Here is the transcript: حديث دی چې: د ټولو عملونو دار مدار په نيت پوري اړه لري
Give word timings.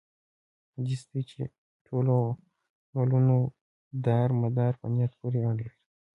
حديث 0.75 1.01
دی 1.11 1.21
چې: 1.31 1.41
د 1.51 1.53
ټولو 1.87 2.15
عملونو 2.93 3.37
دار 4.07 4.29
مدار 4.41 4.73
په 4.81 4.87
نيت 4.95 5.11
پوري 5.19 5.41
اړه 5.49 5.55
لري 5.59 5.73